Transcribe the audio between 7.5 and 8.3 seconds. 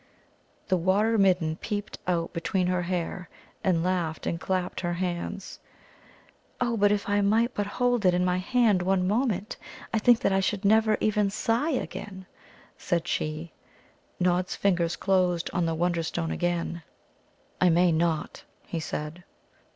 but hold it in